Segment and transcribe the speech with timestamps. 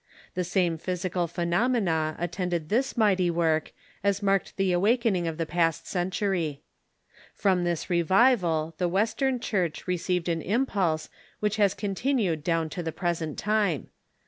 [0.33, 3.71] The same physical phenomena attended this mighty work
[4.03, 6.63] as marked the awakening of the past century.
[7.35, 11.07] From this revival the Western Church received an impulse
[11.39, 13.89] which has continued down to the present time.